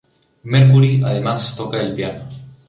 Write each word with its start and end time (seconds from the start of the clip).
Mercury, 0.45 0.99
además, 1.05 1.55
toca 1.55 1.79
el 1.79 1.93
piano. 1.93 2.23